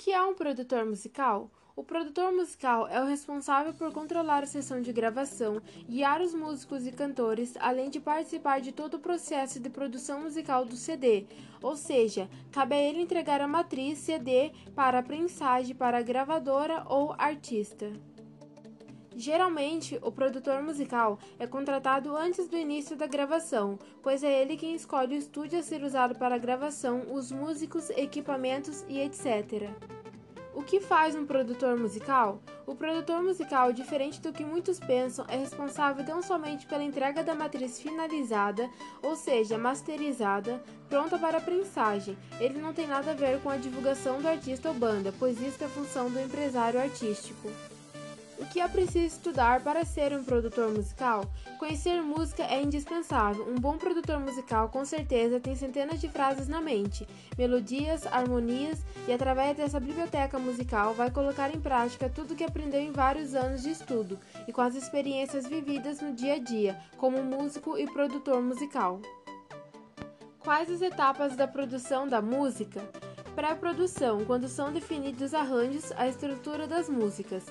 [0.00, 1.50] que é um produtor musical?
[1.76, 6.86] O produtor musical é o responsável por controlar a sessão de gravação, guiar os músicos
[6.86, 11.26] e cantores, além de participar de todo o processo de produção musical do CD,
[11.60, 16.82] ou seja, cabe a ele entregar a matriz CD para a prensagem para a gravadora
[16.88, 17.92] ou artista.
[19.20, 24.74] Geralmente, o produtor musical é contratado antes do início da gravação, pois é ele quem
[24.74, 29.68] escolhe o estúdio a ser usado para a gravação, os músicos, equipamentos e etc.
[30.54, 32.40] O que faz um produtor musical?
[32.66, 37.34] O produtor musical, diferente do que muitos pensam, é responsável não somente pela entrega da
[37.34, 38.70] matriz finalizada,
[39.02, 42.16] ou seja, masterizada, pronta para a prensagem.
[42.40, 45.62] Ele não tem nada a ver com a divulgação do artista ou banda, pois isso
[45.62, 47.50] é função do empresário artístico.
[48.40, 51.26] O que é preciso estudar para ser um produtor musical?
[51.58, 53.46] Conhecer música é indispensável.
[53.46, 59.12] Um bom produtor musical, com certeza, tem centenas de frases na mente, melodias, harmonias e,
[59.12, 63.72] através dessa biblioteca musical, vai colocar em prática tudo que aprendeu em vários anos de
[63.72, 64.18] estudo
[64.48, 69.02] e com as experiências vividas no dia a dia, como músico e produtor musical.
[70.38, 72.80] Quais as etapas da produção da música?
[73.34, 77.44] Pré-produção, quando são definidos os arranjos, a estrutura das músicas.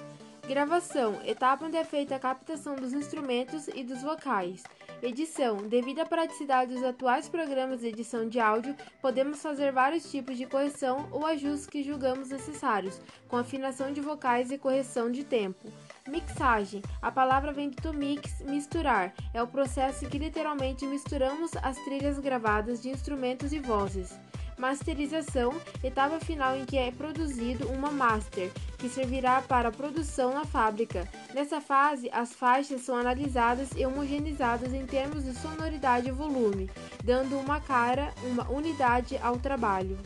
[0.50, 4.64] Gravação, etapa onde é feita a captação dos instrumentos e dos vocais.
[5.00, 10.36] Edição, devido à praticidade dos atuais programas de edição de áudio, podemos fazer vários tipos
[10.39, 15.72] de correção ou ajustes que julgamos necessários, com afinação de vocais e correção de tempo.
[16.08, 21.77] Mixagem, a palavra vem do mix, misturar, é o processo em que literalmente misturamos as
[21.83, 24.17] trilhas gravadas de instrumentos e vozes.
[24.60, 30.44] Masterização, etapa final em que é produzido uma master, que servirá para a produção na
[30.44, 31.08] fábrica.
[31.34, 36.70] Nessa fase, as faixas são analisadas e homogeneizadas em termos de sonoridade e volume,
[37.02, 39.98] dando uma cara, uma unidade ao trabalho.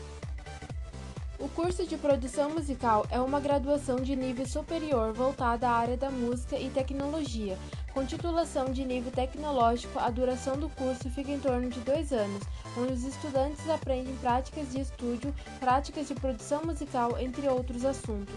[1.36, 6.12] O curso de produção musical é uma graduação de nível superior voltada à área da
[6.12, 7.58] música e tecnologia.
[7.94, 12.42] Com titulação de nível tecnológico, a duração do curso fica em torno de dois anos,
[12.76, 18.34] onde os estudantes aprendem práticas de estúdio, práticas de produção musical, entre outros assuntos.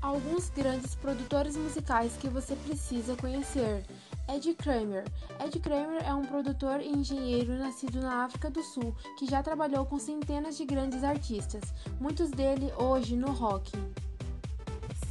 [0.00, 3.84] Alguns grandes produtores musicais que você precisa conhecer.
[4.26, 5.04] Ed Kramer.
[5.44, 9.84] Ed Kramer é um produtor e engenheiro nascido na África do Sul que já trabalhou
[9.84, 13.70] com centenas de grandes artistas, muitos dele hoje no rock.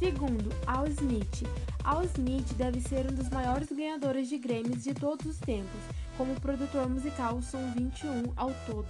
[0.00, 1.46] Segundo, Al Smith.
[1.84, 5.78] Al Smith deve ser um dos maiores ganhadores de Grammys de todos os tempos.
[6.16, 8.88] Como produtor musical, são 21 ao todo.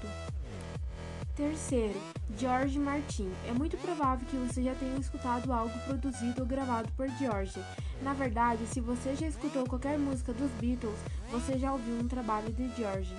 [1.35, 2.01] Terceiro,
[2.39, 3.29] George Martin.
[3.49, 7.59] É muito provável que você já tenha escutado algo produzido ou gravado por George.
[8.03, 10.95] Na verdade, se você já escutou qualquer música dos Beatles,
[11.33, 13.13] você já ouviu um trabalho de George.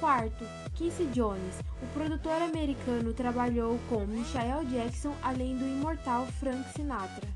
[0.00, 0.44] Quarto,
[0.76, 1.60] Quincy Jones.
[1.82, 7.26] O produtor americano trabalhou com Michael Jackson, além do imortal Frank Sinatra.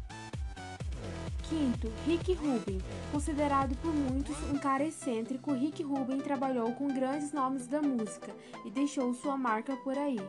[1.48, 2.80] Quinto, Rick Rubin.
[3.10, 8.32] Considerado por muitos um cara excêntrico, Rick Rubin trabalhou com grandes nomes da música
[8.64, 10.20] e deixou sua marca por aí.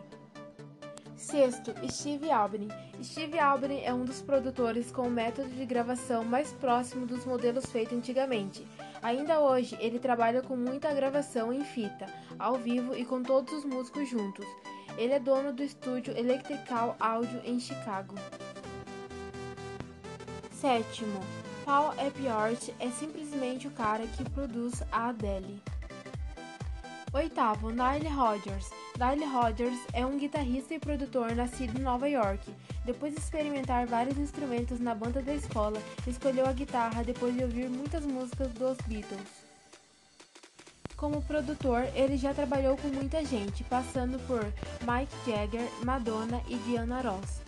[1.16, 2.68] Sexto, Steve Albini.
[3.02, 7.68] Steve Albini é um dos produtores com o método de gravação mais próximo dos modelos
[7.68, 8.68] feitos antigamente.
[9.04, 12.06] Ainda hoje, ele trabalha com muita gravação em fita,
[12.40, 14.46] ao vivo e com todos os músicos juntos.
[14.98, 18.16] Ele é dono do estúdio Electrical Audio em Chicago.
[20.52, 21.20] Sétimo,
[21.66, 25.62] Paul Epworth é simplesmente o cara que produz a Adele.
[27.14, 28.70] Oitavo, Nile Rodgers.
[29.00, 32.54] Nile Rodgers é um guitarrista e produtor nascido em Nova York.
[32.86, 37.70] Depois de experimentar vários instrumentos na banda da escola, escolheu a guitarra depois de ouvir
[37.70, 39.44] muitas músicas dos Beatles.
[40.96, 44.44] Como produtor, ele já trabalhou com muita gente, passando por
[44.88, 47.43] Mike Jagger, Madonna e Diana Ross.